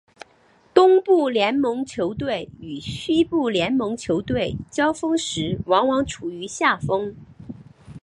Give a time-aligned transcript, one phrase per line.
[0.73, 7.15] 东部联盟球队与西部联盟球队交锋时往往处于下风。